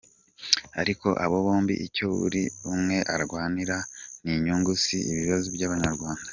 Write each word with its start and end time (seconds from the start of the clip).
Ariko 0.81 1.07
abo 1.23 1.37
bombi 1.45 1.73
icyo 1.87 2.05
buri 2.17 2.43
umwe 2.73 2.97
arwanira 3.13 3.77
n’inyunyu 4.23 4.71
si 4.83 4.97
ibibazo 5.11 5.47
by’abanyarwanda. 5.55 6.27